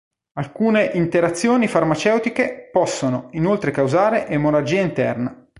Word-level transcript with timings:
Alcune 0.39 0.85
interazioni 0.95 1.67
farmaceutiche 1.67 2.69
possono 2.71 3.27
inoltre 3.33 3.69
causare 3.69 4.25
emorragia 4.29 4.81
interna. 4.81 5.47